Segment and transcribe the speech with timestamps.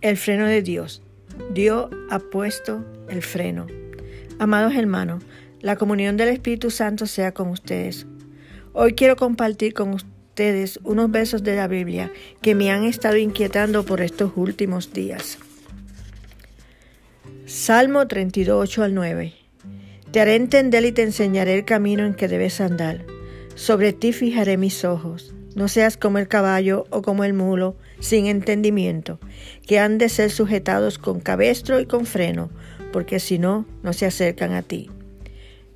[0.00, 1.02] el freno de Dios.
[1.52, 3.66] Dios ha puesto el freno.
[4.38, 5.22] Amados hermanos,
[5.60, 8.06] la comunión del Espíritu Santo sea con ustedes.
[8.72, 12.10] Hoy quiero compartir con ustedes unos versos de la Biblia
[12.40, 15.38] que me han estado inquietando por estos últimos días.
[17.44, 19.34] Salmo 32, 8 al 9.
[20.12, 23.04] Te haré entender y te enseñaré el camino en que debes andar.
[23.54, 25.34] Sobre ti fijaré mis ojos.
[25.60, 29.20] No seas como el caballo o como el mulo, sin entendimiento,
[29.66, 32.48] que han de ser sujetados con cabestro y con freno,
[32.94, 34.88] porque si no, no se acercan a ti.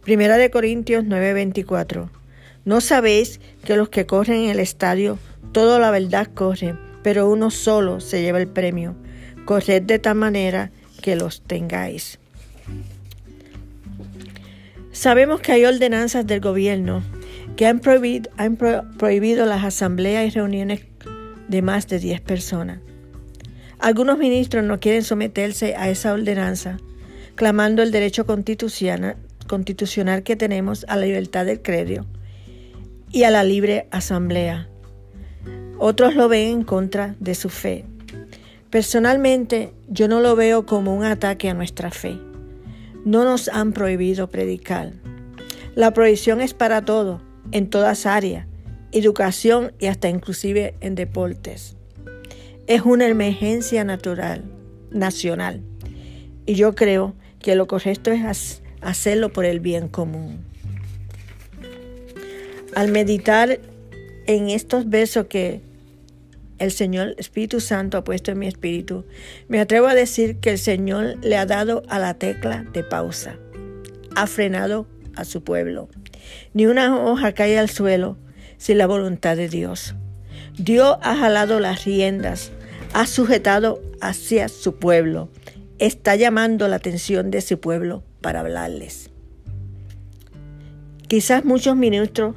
[0.00, 2.08] Primera de Corintios 9:24.
[2.64, 5.18] ¿No sabéis que los que corren en el estadio,
[5.52, 8.96] todo la verdad corren, pero uno solo se lleva el premio?
[9.44, 10.70] Corred de tal manera
[11.02, 12.18] que los tengáis.
[14.92, 17.02] Sabemos que hay ordenanzas del gobierno
[17.56, 20.80] que han prohibido, las asambleas y reuniones
[21.48, 22.80] de más de 10 personas.
[23.78, 26.78] Algunos ministros no quieren someterse a esa ordenanza,
[27.34, 29.16] clamando el derecho constitucional,
[29.46, 32.06] constitucional que tenemos a la libertad del credo
[33.10, 34.68] y a la libre asamblea.
[35.78, 37.84] Otros lo ven en contra de su fe.
[38.70, 42.18] Personalmente, yo no lo veo como un ataque a nuestra fe.
[43.04, 44.92] No nos han prohibido predicar.
[45.74, 47.20] La prohibición es para todo,
[47.52, 48.46] en todas áreas,
[48.92, 51.76] educación y hasta inclusive en deportes.
[52.66, 54.44] Es una emergencia natural,
[54.90, 55.62] nacional.
[56.46, 60.44] Y yo creo que lo correcto es hacerlo por el bien común.
[62.74, 63.60] Al meditar
[64.26, 65.60] en estos versos que
[66.58, 69.04] el Señor Espíritu Santo ha puesto en mi espíritu,
[69.48, 73.36] me atrevo a decir que el Señor le ha dado a la tecla de pausa,
[74.16, 75.88] ha frenado a su pueblo.
[76.52, 78.16] Ni una hoja cae al suelo
[78.56, 79.94] sin la voluntad de Dios.
[80.56, 82.52] Dios ha jalado las riendas,
[82.92, 85.28] ha sujetado hacia su pueblo,
[85.78, 89.10] está llamando la atención de su pueblo para hablarles.
[91.08, 92.36] Quizás muchos ministros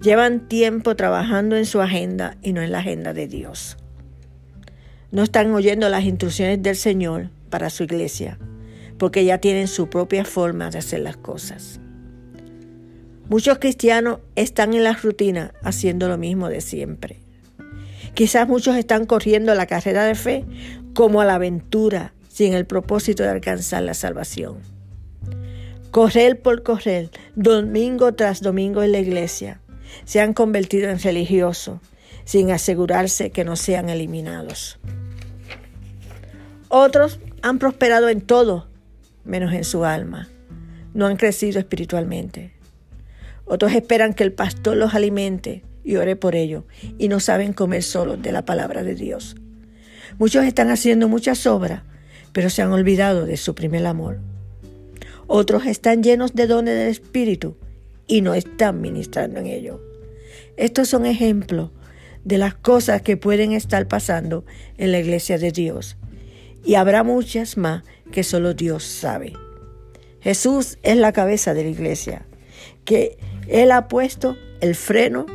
[0.00, 3.76] llevan tiempo trabajando en su agenda y no en la agenda de Dios.
[5.10, 8.38] No están oyendo las instrucciones del Señor para su iglesia,
[8.98, 11.81] porque ya tienen su propia forma de hacer las cosas.
[13.32, 17.20] Muchos cristianos están en la rutina haciendo lo mismo de siempre.
[18.12, 20.44] Quizás muchos están corriendo la carrera de fe
[20.92, 24.58] como a la aventura sin el propósito de alcanzar la salvación.
[25.90, 29.62] Correr por correr, domingo tras domingo en la iglesia,
[30.04, 31.80] se han convertido en religiosos
[32.26, 34.78] sin asegurarse que no sean eliminados.
[36.68, 38.68] Otros han prosperado en todo,
[39.24, 40.28] menos en su alma.
[40.92, 42.60] No han crecido espiritualmente.
[43.44, 46.64] Otros esperan que el pastor los alimente y ore por ellos
[46.98, 49.36] y no saben comer solos de la palabra de Dios.
[50.18, 51.82] Muchos están haciendo muchas obras,
[52.32, 54.20] pero se han olvidado de su primer amor.
[55.26, 57.56] Otros están llenos de dones del Espíritu
[58.06, 59.80] y no están ministrando en ello.
[60.56, 61.70] Estos son ejemplos
[62.24, 64.44] de las cosas que pueden estar pasando
[64.76, 65.96] en la iglesia de Dios.
[66.64, 67.82] Y habrá muchas más
[68.12, 69.32] que solo Dios sabe.
[70.20, 72.26] Jesús es la cabeza de la iglesia,
[72.84, 75.26] que Él ha puesto el freno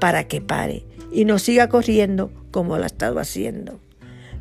[0.00, 3.80] para que pare y no siga corriendo como lo ha estado haciendo.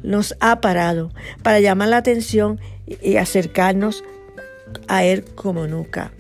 [0.04, 1.12] Nos ha parado
[1.44, 4.04] para llamar la atención y acercarnos
[4.88, 6.12] a Él como nunca.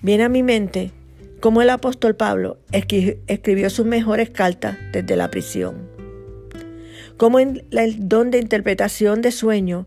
[0.00, 0.92] Viene a mi mente
[1.40, 5.88] cómo el apóstol Pablo escribió sus mejores cartas desde la prisión.
[7.16, 7.64] Cómo el
[8.08, 9.86] don de interpretación de sueños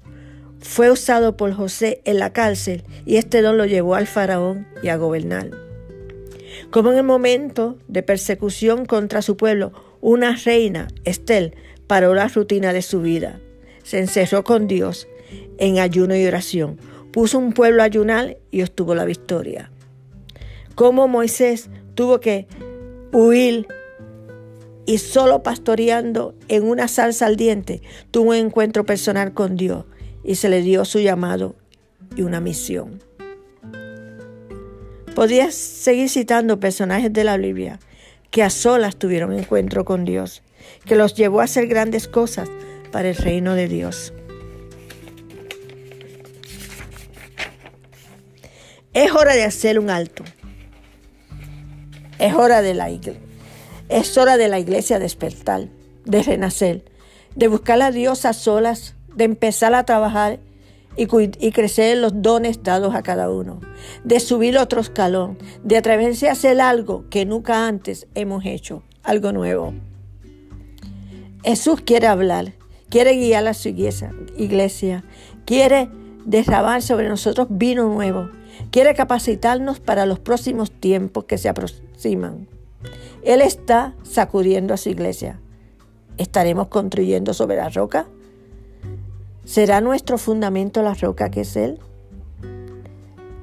[0.62, 4.90] fue usado por José en la cárcel y este don lo llevó al faraón y
[4.90, 5.50] a gobernar.
[6.70, 11.56] Como en el momento de persecución contra su pueblo, una reina, Estel,
[11.88, 13.40] paró la rutina de su vida.
[13.84, 15.08] Se encerró con Dios
[15.58, 16.78] en ayuno y oración.
[17.12, 19.72] Puso un pueblo a ayunar y obtuvo la victoria.
[20.76, 22.48] Como Moisés tuvo que
[23.12, 23.68] huir
[24.86, 27.82] y solo pastoreando en una salsa ardiente
[28.12, 29.86] tuvo un encuentro personal con Dios
[30.24, 31.56] y se le dio su llamado
[32.16, 33.04] y una misión.
[35.16, 37.80] Podías seguir citando personajes de la Biblia
[38.30, 40.42] que a solas tuvieron encuentro con Dios,
[40.86, 42.50] que los llevó a hacer grandes cosas
[42.92, 44.14] para el reino de Dios.
[48.94, 50.24] Es hora de hacer un alto.
[52.20, 53.22] Es hora de la iglesia.
[53.88, 55.68] Es hora de la iglesia despertar,
[56.06, 56.86] de renacer,
[57.36, 60.40] de buscar a Dios a solas, de empezar a trabajar
[60.98, 61.08] y,
[61.40, 63.62] y, crecer los dones dados a cada uno,
[64.04, 69.32] de subir otro escalón, de atreverse a hacer algo que nunca antes hemos hecho, algo
[69.32, 69.74] nuevo.
[71.44, 72.54] Jesús quiere hablar,
[72.90, 75.04] quiere guiar a su iglesia, iglesia
[75.46, 75.90] quiere
[76.26, 78.30] derramar sobre nosotros vino nuevo,
[78.70, 82.48] quiere capacitarnos para los próximos tiempos que se aproximan.
[83.24, 85.40] Él está sacudiendo a su iglesia.
[86.18, 88.08] ¿Estaremos construyendo sobre la roca?
[89.44, 91.80] ¿Será nuestro fundamento la roca que es Él?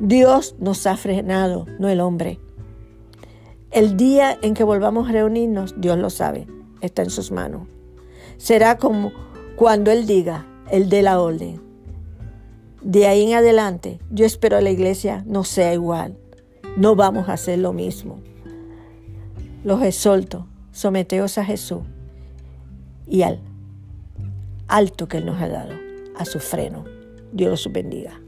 [0.00, 2.38] Dios nos ha frenado, no el hombre.
[3.70, 6.46] El día en que volvamos a reunirnos, Dios lo sabe,
[6.80, 7.66] está en sus manos.
[8.36, 9.12] Será como
[9.56, 11.60] cuando Él diga, Él dé la orden.
[12.80, 16.16] De ahí en adelante, yo espero que la iglesia no sea igual.
[16.76, 18.20] No vamos a hacer lo mismo.
[19.64, 21.82] Los exhorto, someteos a Jesús
[23.08, 23.40] y al
[24.68, 25.74] alto que Él nos ha dado,
[26.18, 26.84] a su freno.
[27.32, 28.20] Dios los bendiga.